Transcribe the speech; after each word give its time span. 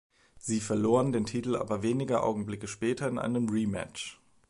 Sie 0.39 0.61
verloren 0.61 1.11
den 1.11 1.27
Titel 1.27 1.55
aber 1.55 1.83
wenige 1.83 2.23
Augenblicke 2.23 2.65
später 2.67 3.07
in 3.07 3.19
einem 3.19 3.47
Re-Match. 3.47 4.19